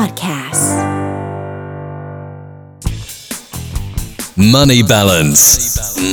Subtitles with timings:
[0.00, 0.66] Podcast
[4.54, 5.42] Money balance.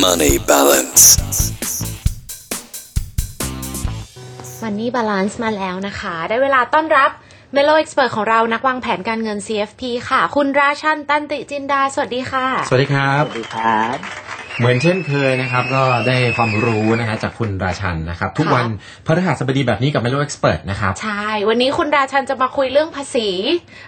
[0.03, 1.03] Money balance.
[4.61, 7.09] Money Balance มาแล้วนะคะ ได้เวลาต้อนรับ
[7.55, 14.26] Melo Expert ของเรานักวางแผนการเงิน CFP ค่ะ คุณราชันตันติจินดา สวัสดีค่ะ สวัสดีครับ สวัสดีครับ
[14.59, 18.65] เหมือนเช่นเคยนะครับ ก็ได้ความรู้นะฮะจากคุณราชันนะครับ ทุกวัน
[19.05, 23.29] พฤหัสบดีแบบนี้กับ Melo Expert นะครับ ใช่ วันนี้คุณราชันจะมาคุยเรื่องภาษี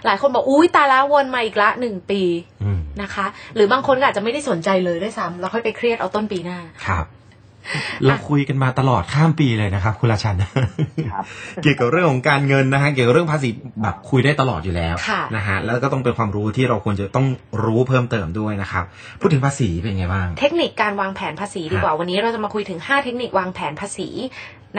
[0.04, 2.22] หลายคนบอกอุ้ยตาละวนมาอีกละหนึ่งปี
[2.62, 7.06] อืมนะคะ หรือบางคนก็อาจจะไม่ได้สนใจเลยด้วยซ้ำแล้วค่อยไปเครียดเอาต้นปีหน้าครับ
[8.06, 10.36] เราคุยกันมาตลอดข้ามปีเลยนะครับ คุณราชัน
[11.12, 11.24] ครับ
[11.62, 13.48] เกี่ยวกับเรื่องของการเงินนะฮะเกี่ยวกับเรื่องภาษี
[13.82, 17.26] แบบคุยได้ตลอดอยู่แล้วค่ะนะฮะแล้วก็ต้องเป็นความรู้ที่เราควรจะต้อง
[17.64, 18.84] รู้เพิ่มเติมด้วยนะครับ
[19.20, 24.08] พูดถึงภาษีเป็นไงบ้าง เทคนิคการวางแผนภาษีดีกว่าวันนี้เราจะมาคุยถึง 5 เทคนิควางแผนภาษี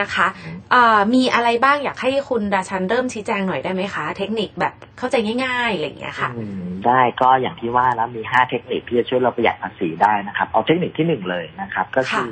[0.02, 0.28] นะคะ
[0.72, 12.32] เอ่อมีอะไรบ้างอยากให้คุณราชันเริ่มชี้แจงหน่อยได้ไหมคะ เทคนิคแบบเข้าใจง่ายๆอะไรอย่างเงี้ยค่ะอืมได้ก็อย่างที่ว่าแล้วมีห้าเทคนิคที่จะช่วยเราประหยัดภาษีได้นะครับ เอาเทคนิคที่หนึ่งเลยนะครับ ก็คือ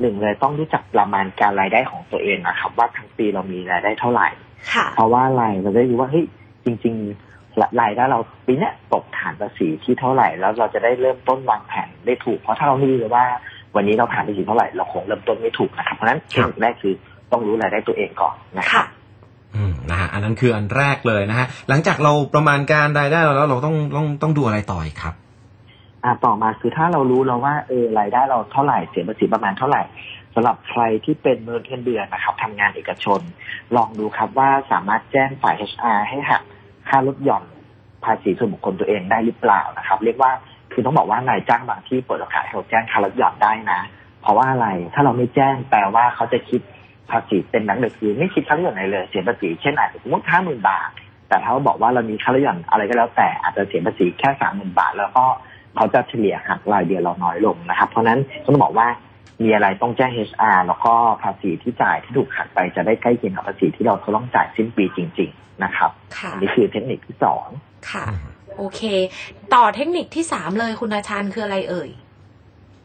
[0.00, 4.28] หนึ่งเลยต้องรู้จักประมาณการรายได้ของตัวเองนะครับ ว่าทั้งปีเรามีรายได้เท่าไหร่
[4.72, 6.24] ค่ะเพราะว่าอะไรเราจะได้รู้ว่าเฮ้ย
[6.64, 13.24] จริงๆรายได้เราปีเนี้ยตกฐานภาษีที่เท่าไหร่ แล้วเราจะได้เริ่มต้นวางแผนได้ถูก เพราะถ้าเราไม่รู้เลยว่า
[13.76, 16.94] วันนี้เราฐานภาษีเท่าไหร่เราคงเริ่มต้นไม่ถูกนะครับเพราะฉะนั้นเทคนิคแรกคือ
[17.32, 18.86] ต้องรู้รายได้ตัวเองก่อนนะครับ
[19.54, 25.14] อืมนะฮะอันนั้นคืออันแรกเลยนะฮะหลังจากเราประมาณการรายได้เราแล้วเราต้องต้องต้องดูอะไรต่ออีกครับ
[26.04, 29.82] อ่าต่อมาคือถ้าเรารู้แล้วว่าเออรายได้เราเท่าไหร่เสียภาษีประมาณเท่าไหร่
[30.34, 33.20] สำหรับใครที่เป็นมนุษย์เงินเดือนนะครับทำงานเอกชน
[33.76, 36.42] ลองดูครับว่าสามารถแจ้งฝ่าย HR ให้หัก
[36.88, 37.44] ค่าลดหย่อน
[38.04, 40.32] ภาษีส่วนบุคคลตัวเองได้หรือเปล่านะครับ เรียกว่า
[40.72, 43.80] คือต้องบอกว่านายจ้างบางที่เปิดโอกาสให้เราแจ้งค่าลดหย่อนได้นะ
[44.22, 46.60] เพราะว่าอะไรถ้าเราไม่แจ้งแปลว่าเขาจะคิด
[47.10, 50.90] ภาษีเป็นหนังเดือคือไม่คิดค่าลดหย่อนอะไรเลยเสียภาษีเช่นอาจจะสมมติห้าหมื่นบาท
[51.28, 55.24] แต่ถ้าเขาบอกว่าเรามีค่าลดหย่อนอะไรก็แล้วแต่อาจจะเสียภาษีแค่สามหมื่นบาท แล้วก็
[55.76, 58.88] เขาจะเฉลี่ยหักรายเดือนเราน้อยลงนะครับ เพราะฉะนั้นต้องบอกว่า
[59.42, 67.46] มีอะไรต้องแจ้ง HR แล้วก็ภาษีที่จ่ายที่ถูกหักไปจะได้ใกล้เคียงกับภาษีที่เราต้องจ่ายสิ้นปีจริง ๆ นะครับค่ะอันนี้คือเทคนิคที่สอง
[67.90, 68.04] ค่ะ
[68.56, 68.80] โอเค
[69.54, 71.90] ต่อเทคนิคที่สามเลยคุณราชันคืออะไรเอ่ย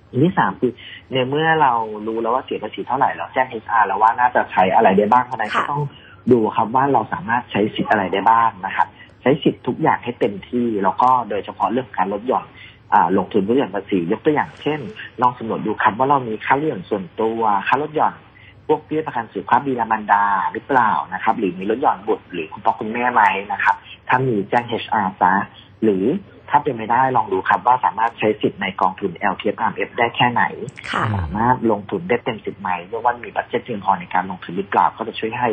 [0.10, 0.72] อันที่สามคือ
[1.12, 1.74] ในเมื่อเรา
[2.08, 5.84] รู้แล้วว่าเสียภาษีเท่าไหร่เราแจ้ง HR แล้วว่าน่าจะใช้อะไรได้บ้างเพราะฉะนั้นก็ค่ะต้อง
[6.32, 8.88] ดูครับว่าเราสามารถใช้สิทธิ์อะไรได้บ้างนะครับ
[9.22, 12.75] ใช้สิทธิ์ทุกอย่างให้เต็มที่แล้วก็โดยเฉพาะเรื่องการลดหย่อนอ่า
[13.18, 14.80] ลงทุนลดหย่อนภาษียกตัวอย่างเช่น
[15.22, 18.16] ลองสำรวจดูครับว่าเรามีค่าลดหย่อนส่วนตัวค่าลดหย่อน
[18.68, 23.76] พวกเบี้ยประกันสุขภาพบิดามารดาหรือเปล่านะครับ หรือมีลดหย่อนบุตรหรือคุณพ่อคุณแม่ไหมนะครับ
[24.10, 25.34] ถ้ามีแจ้ง HR ซะ
[25.84, 26.06] หรือ
[26.50, 30.44] ถ้าเป็นไม่ได้ลองดูครับว่าสามารถใช้สิทธิ์ในกองทุน LTF RMF ได้แค่ไหน
[30.92, 35.50] ค่ะสามารถลงทุนได้เต็มสิทธิ์ไหมเรียกว่ามีบัตเจ็ตเพียงพอในการลงทุนหรือเปล่าก็จะช่วยให้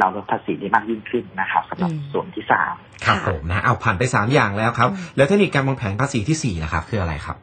[0.00, 2.74] เราลดภาษีได้มากยิ่งขึ้นนะครับสำหรับอืมส่วนที่สาม
[3.06, 7.36] ครับค่ะผมนะเอาผ่านไปสามอย่างแล้วครับอืมแล้วเทคนิคการวางแผนภาษีที่สี่นะครับ คืออะไรครับ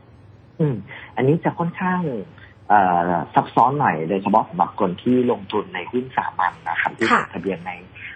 [0.59, 0.75] อืม
[1.15, 2.01] อันนี้จะค่อนข้าง
[2.69, 7.71] เอ่อซับซ้อนหน่อยโดยเฉพาะสำหรับคนที่ลงทุนในหุ้นสามัญนะครับที่จค่ะดทะเบียนใน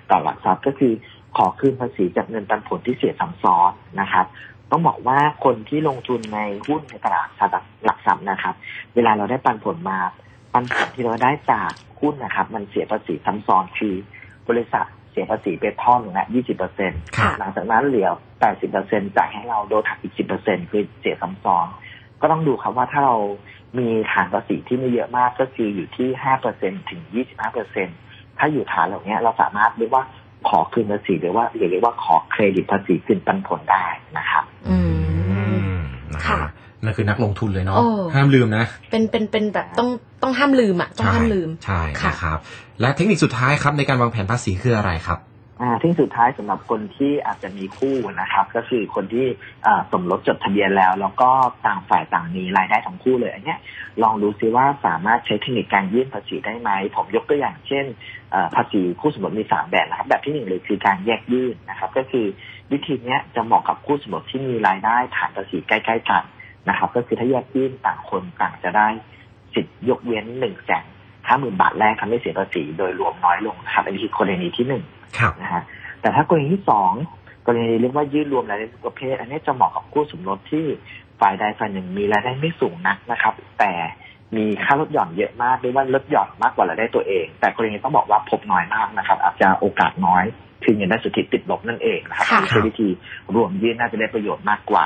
[0.10, 0.94] ตลาดหลักทรัพย์ก็คือ
[1.38, 3.72] ขอคืนภาษีจากเงินปันผลที่เสียซ้ำซ้อน
[4.02, 4.26] นะครับ
[4.72, 7.30] ต้องบอกว่าคนที่ลงทุนในหุ้นในตลาด
[7.86, 8.56] หลักทรัพย์นะครับ
[8.96, 9.98] เวลาเราได้ปันผลมา
[10.54, 13.96] ปันผลที่เราได้จากหุ้นนะครับ มันเสียภาษีซ้ำซ้อนคือ
[14.50, 18.10] บริษัทเสียภาษีไปท่อนละ20เปอร์เซ็นต์ค่ะหลังจากนั้นเหลือ
[18.42, 21.68] 80เปอร์เซ็นต์จ่ายให้เราโดยหักอีก10เปอร์เซ็นต์คือเสียซ้ำซ้อน
[22.22, 23.18] ก็ต้องดูครับว่าถ้าเรา
[23.78, 27.88] มีฐานภาษีที่ไม่เยอะมากก็คืออยู่ที่5เปอร์เซ็นถึง25เปอร์เซ็น
[28.38, 30.04] ถ้าอยู่ฐานเหล่านี้เราสามารถเรียกว่า
[30.50, 33.86] ขอคืนภาษีหรือว่าหรือเรียกว่าขอเครดิตภาษีคืนปันผลได้
[34.18, 34.78] นะครับ อื
[35.30, 35.80] อืมม
[36.14, 36.50] นะค่ะฮะ
[36.84, 39.90] นั่นคือนักลงทุนเลยเนาะโอ้ห้ามลืมนะ เป็นเป็นเป็นแบบต้อง
[40.24, 42.40] ต้องห้ามลืมอะต้องห้ามลืมใช่ค่ะนะครับ
[42.82, 45.20] และเทคนิคสุดท้ายครับในการวางแผนภาษีคืออะไรครับ
[45.64, 49.28] อ่าที่สุดท้ายสำหรับคนที่อาจจะมีคู่นะครับ ก็คือคนที่
[49.66, 51.30] อ่าสมรสจดทะเบียนแล้ว แล้วก็
[51.66, 53.60] ต่างฝ่ายต่างมีรายได้ทั้งคู่เลยอันเนี้ย
[54.04, 57.86] ลองดูซิว่าสามารถใช้เทคนิคการยื่นภาษีได้ไหม ผมยกตัวอย่างเช่น
[58.32, 62.26] เอ่อภาษีคู่สมรสมีสามแบบนะครับ แบบที่หนึ่งเลยคือการแยกยื่นนะครับ ก็คือ
[62.72, 66.24] วิธีเนี้ยจะเหมาะกับคู่สมรสที่มีรายได้ฐานภาษีใกล้ ๆ กัน
[66.70, 68.88] นะครับ ก็คือถ้าแยกยื่นต่างคนต่างจะได้
[69.54, 70.86] สิทธิยกเว้นหนึ่งแสน
[71.28, 74.84] ห้าหมื่นบาทแรกทำให้เสียภาษีโดยรวมน้อยลงนะครับอันนี้คือกรณีที่หนึ่ง
[75.18, 75.64] ครับนะฮะ
[76.02, 76.92] แต่ถ้ากรณีที่สอง
[77.46, 80.66] กรณีเรียกว่ายื่นรวมรายได้ทุกประเภท อันนี้จะเหมาะกับคู่สมรสที่
[81.22, 83.72] ฝ่ายใดฝ่ายหนึ่งมีรายได้ไม่สูงนักนะครับ แต่
[84.36, 90.24] มีค่าลดหย่อนเยอะมากหรือว่าลดหย่อนมากกว่ารายได้ตัวเอง แต่กรณีต้องบอกว่าพบน้อยมากนะครับ อาจจะโอกาสน้อย
[90.64, 92.90] คือเงินได้สุทธิติดลบนั่นเองนะครับค่ะนี่คือวิธี
[93.36, 94.86] รวมยื่นน่าจะได้ประโยชน์มากกว่า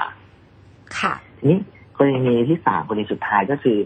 [1.02, 1.60] ค่ะทีนี้
[1.98, 3.78] กรณีที่สามกรณีสุดท้ายก็คือ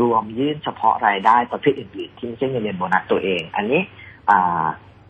[0.00, 3.80] รวมยื่นเฉพาะรายได้ประเภทอื่นๆที่ไม่ใช่เงินเดือนโบนัสตัวเอง อันนี้
[4.30, 4.64] อ่า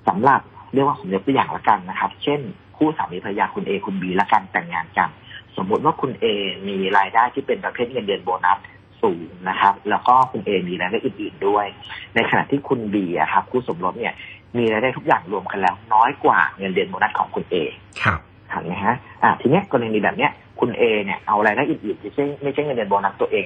[0.08, 0.40] สำหรับ
[0.72, 2.40] เรียกว่าผมยกตัวอย่างละกันนะครับ เช่น
[2.76, 5.10] คู่สามีภรรยาคุณเอคุณบีและกันแต่งงานกัน
[5.56, 6.26] สมมติว่าคุณเอ
[6.68, 8.58] มีรายได้ที่เป็นประเภทเงินเดือนโบนัส
[9.02, 11.66] สูงนะครับ แล้วก็คุณเอมีรายได้อื่นๆด้วย
[12.14, 14.14] ในขณะที่คุณบีอะครับคู่สมรสเนี่ย
[14.56, 17.56] มีรายได้ทุกอย่างรวมกันแล้ว น้อยกว่าเงินเดือนโบนัสของคุณเอ
[18.02, 18.18] ครับ
[18.48, 23.44] เห็นไหมฮะอ่าทีเนี้ยกรณีแบบเนี้ย คุณเอเนี่ยเอารายได้อื่นๆไม่ใช่ไม่ใช่เงินเดือนโบนัสตัวเอง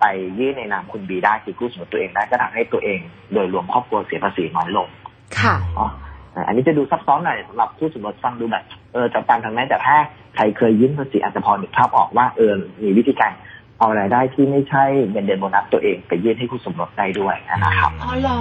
[0.00, 0.04] ไป
[0.38, 2.98] ยื่นในนามคุณบีได้คือคู่สมรสตัวเองได้ก็ทำให้ตัวเอง
[3.32, 4.88] โดยรวมครอบครัวเสียภาษีน้อยลง
[5.40, 5.86] ค่ะอ๋อ
[6.34, 9.96] อ่าอันนี้จะดูซับซ้อนหน่อยสำหรับคู่สมรสฟังดูแบบเออจับตามทางนั้นแต่ถ้า
[10.36, 13.32] ใครเคยยื่นภาษีอาจจะพอนึกภาพออกว่าเออมีวิธีการ
[13.78, 18.40] เอารายได้ที่ไม่ใช่เงินเดือนโบนัสตัวเองไปยื่นให้คู่สมรสได้ด้วยนะครับอ๋อเหรอ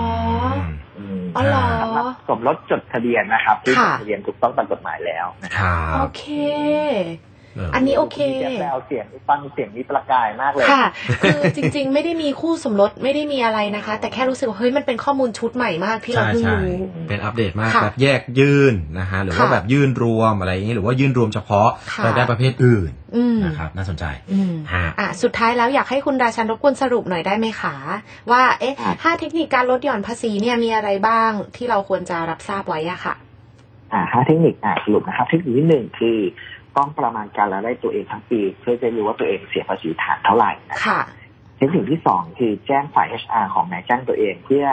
[0.98, 10.84] อืมอ๋อเหรอสำหรับสมรสจดทะเบียนนะครับที่จค่ะดทะเบียนถูกต้องตามกฎหมายแล้วนะคครับรัโอบเคเอออันนี้โอเคแจ๊บแล้วเสียงฟังเสียงนี้ประกายมากเลยค่ะ
[11.22, 16.80] คือจริง ๆ ไม่ได้มีคู่สมรสไม่ได้มีอะไรนะคะ แต่แค่รู้สึกว่าเฮ้ยมันเป็นข้อมูลชุดใหม่มากที่เราใช่เพิ่งใช่รู้
[17.10, 27.76] เป็นอัปเดตมากค่ะแบบแยกยื่นนะฮะหรือว่าค่ะแบบยื่นรวมอะไรอย่างนี้หรือว่ายื่นรวมเฉพาะค่ะรายได้ประเภทอื่นอืมนะครับน่าสนใจอืมฮะอะสุดท้ายแล้วอยากให้คุณราชันรบกวนสรุปหน่อยได้ไหมคะ
[28.32, 33.16] ว่าเอ๊ะครับห้าเทคนิคการลดหย่อนภาษีเนี่ยมีอะไรบ้างที่เราควรจะรับทราบไว้อะค่ะ
[33.94, 36.18] อ่าห้าเทคนิคอ่าสรุปนะครับเทคนิคที่หนึ่งคือ
[36.78, 41.00] ต้องประมาณการรายได้ตัวเองทั้งปี เพื่อจะรู้ว่าตัวเองเสียภาษีฐานเท่าไหร่นะค่ะ
[41.58, 44.66] เทคนิคที่สองคือแจ้งฝ่าย HR ของนายจ้างตัวเองเพื่อ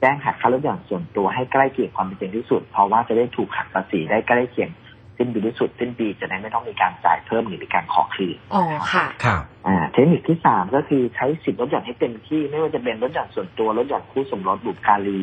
[0.00, 4.70] แจ้งหักค่าลดหย่อนส่วนตัวให้ใกล้เคียงความเป็นจริงที่สุด เพราะว่าจะได้ถูกหักภาษีได้ใกล้เคียง
[5.16, 15.18] สิ้นปีที่สุดสิ้นปีจะได้ไม่ต้องมีการจ่ายเพิ่มหรือมีการขอคืนอ๋อค่ะครับอ่าเทคนิคที่สามก็คือใช้สิทธิ์ลดหย่อนให้เต็มที่ไม่ว่าจะเป็นลดหย่อนส่วนตัวลดหย่อนคู่สมรสบุปการี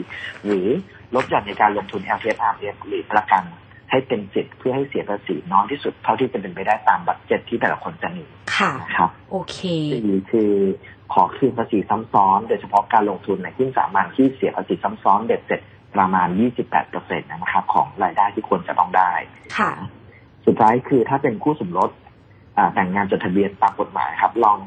[0.46, 0.68] หรือ
[1.16, 3.44] ลดหย่อนในการลงทุน l t f r f หรือประกัน
[3.92, 8.26] ให้เป็นสิทธิ์เพื่อให้เสียภาษีน้อยที่สุดเท่าที่จะเป็นไปได้ตามบัตเจ็ตที่แต่ละคนจะมี
[8.58, 9.58] ค่ะนะครับ โอเค
[9.94, 10.52] สี่คือ
[11.14, 15.62] ขอคืนภาษีซ้ำซ้อนโดยเฉพาะการลงทุนในหุ้นสามัญที่เสียภาษีซ้ำซ้อนเบ็ดเสร็จ
[15.96, 16.28] ประมาณ
[16.80, 19.12] 28%นะครับของรายได้ที่ควรจะต้องได้
[19.58, 19.72] ค่ะ
[20.46, 21.90] สุดท้ายคือถ้าเป็นคู่สมรส
[22.58, 24.58] อ่าแต่งงานจดทะเบียนตามกฎหมายครับ ลอง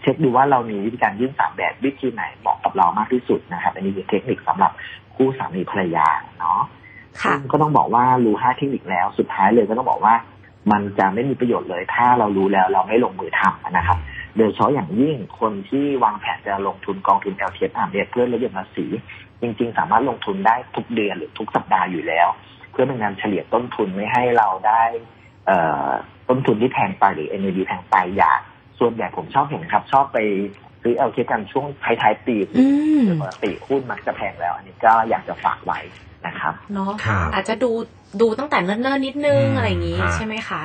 [0.00, 4.72] เช็คดูว่าเรามีวิธีการยื่นสามแบบวิธีไหนเหมาะกับเรามากที่สุดนะครับ อันนี้คือเทคนิคสำหรับ
[5.14, 6.31] คู่สามีภรรยาเนาะค่ะ
[7.20, 10.14] ซึ่งก็ต้องบอกว่ารู้ห้าเทคนิคแล้วสุดท้ายเลยก็ต้องบอกว่า
[10.72, 13.98] มันจะไม่มีประโยชน์เลย ถ้าเรารู้แล้วเราไม่ลงมือทำนะครับ
[14.36, 18.86] โดยเฉพาะอย่างยิ่งคนที่วางแผนจะลงทุนกองทุน LTF อ่าเพื่อลดหย่อนภาษี
[19.40, 22.28] จริง ๆ สามารถลงทุนได้ทุกเดือนหรือทุกสัปดาห์อยู่แล้ว
[22.70, 24.82] เพื่อเป็นการเฉลี่ยต้นทุนไม่ให้เราได้
[25.46, 25.88] เอ่อ
[26.28, 28.40] ต้นทุนที่แพงไปหรือ NAV แพงไปอย่าง
[28.78, 30.18] ส่วนใหญ่ผมชอบเห็นครับ ชอบไป
[30.82, 32.64] ซื้อ LTF กันช่วงท้ายๆปีอื
[33.02, 35.78] มปกติหุ้นมักจะแพงแล้ว อันนี้ก็อยากจะฝากไว้
[36.26, 37.70] นะครับเนาะครับอาจจะดู
[38.20, 40.62] ดูตั้งแต่เนิ่นๆนิดนึงอืมอะไรอย่างงี้ครับใช่ไหมคะ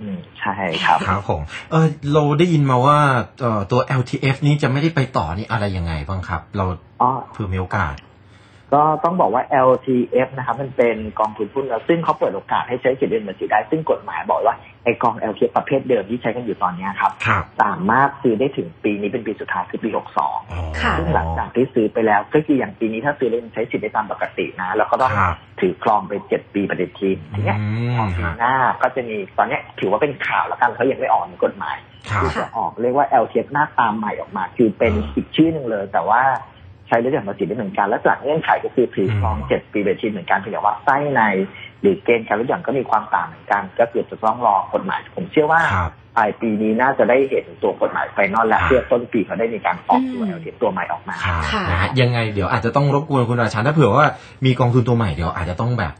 [0.00, 0.54] อืมใช่
[0.84, 2.98] ครับครับผมเออเราได้ยินมาว่า
[3.40, 6.64] เอ่อตัว LTF นี้จะไม่ได้ไปต่อนี่อะไรยังไงบ้างครับ เรา
[7.02, 7.94] อ๋อเผื่อมีโอกาส
[8.72, 20.28] ก็ต้องบอกว่า LTF นะครับ มันเป็นกองทุนหุ้นแล้วซึ่งเขาเปิดโอกาสให้ใช้สิทธิ์เรียนภาษีได้ ซึ่งกฎหมายบอกว่า ไอกอง LTF ประเภทเดิมที่ใช้กันอยู่ตอนเนี้ยครับครับ สามารถซื้อได้ถึงปีนี้เป็นปีสุดท้ายคือปี 62อ๋อ
[20.80, 27.66] ค่ะซึ่งหลังจากที่ซื้อไปแล้ว ก็คืออย่างปีนี้ถ้าซื้อแล้วยังใช้สิทธิ์ได้ตามปกตินะ แล้วก็ต้องครับถือครองไปเจ็ดปีปฏิทินทีเนี้ยอื
[27.96, 31.76] พอมปีฮะหน้าก็จะมีตอนเนี้ยถือว่าเป็นข่าวแล้วกันเขายังไม่ออกในกฎหมาย
[32.10, 36.22] ครับที่จะออกเรียกว่า LTF หน้าตามใหม่ออกมา คือเป็นอีกชื่อหนึ่งเลย แต่ว่า
[36.88, 41.20] ใช้ลดหย่อนภาษีได้เหมือนกัน และจากเงื่อนไขก็คือถือครองเจ็ดปีปฏิทินเหมือนกันเพียงแต่ว่าไส้ใน
[41.80, 54.06] หรือเกณฑ์การลดหย่อนก็มีความต่างเหมือนกัน ก็คือจะต้องรอกฎหมาย ผมเชื่อว่าครับปลายปีนี้น่าจะได้เห็นตัวกฎหมายไฟนอลและครับเพื่อต้นปีเขาได้มีการออกตัวอืม LTF ตัวใหม่ออกมาครับค่ะนะฮะยังไงเดี๋ยวอาจจะต้องรบกวนคุณราชันถ้าเผื่อว่า
[54.44, 55.92] มีกองทุนตัวใหม่เดี๋ยวอาจจะต้องแบบ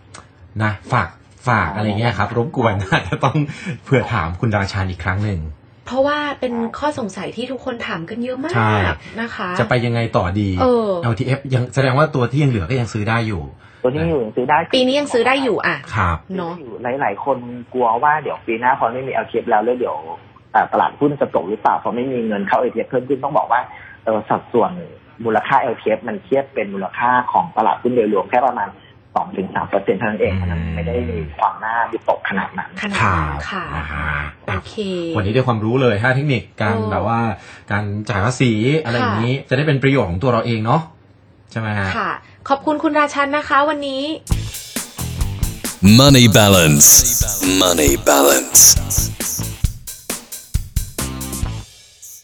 [0.62, 1.08] นะฝาก
[1.48, 3.36] ฝากอะไรเงี้ยครับ รบกวนอาจจะต้อง
[3.84, 5.40] เผื่อถามคุณราชันอีกครั้งหนึ่ง
[5.86, 13.42] เพราะว่าเป็นข้อสงสัยที่ทุกคนถามกันเยอะมาใช่กนะคะ จะไปยังไงต่อดีเออ LTF ยังแสดงว่าตัวที่ยังเหลือก็ยังซื้อได้อยู่
[13.82, 17.38] ตัวนี้อยู่ยังซื้อได้ ปีนี้ยังซื้อได้อยู่อะครับเนาะอยู่หลายๆ คน
[17.72, 19.96] กลัวว่าเดี๋ยวปีหน้าพอไม่มี LTF แล้วแล้วเดี๋ยว
[20.54, 23.60] อ่าตลาดหุ้นจะตกหรือเปล่าเพราะไม่มีเงินเข้า LTF เพิ่มขึ้นต้องบอกว่า
[24.04, 24.70] เออสัดส่วน
[25.24, 28.68] มูลค่า LTF มันเทียบเป็นมูลค่าของตลาดหุ้นโดยรวมแค่ประมาณ
[29.14, 34.06] สองถึงสามเปอร์เซ็นต์เท่านั้นเองอืมมันไม่ได้มีความน่าวิตกขนาดนั้นขนาดครันั้นบค่ะนะฮะ
[34.47, 34.75] โอเค
[35.16, 37.21] วันนี้ได้ความรู้เลยห้าเทคนิคการเออแบบว่า
[37.73, 38.52] การจ่ายภาษี
[38.85, 40.80] อะไรอย่างนี้จะได้เป็นประโยชน์ของตัวเราเองเนาะ
[41.50, 42.11] ใช่ไหมฮะค่ะ
[42.49, 44.02] ขอบคุณคุณราชันนะคะวันนี้
[46.00, 46.88] Money balance.
[47.61, 49.13] Money balance.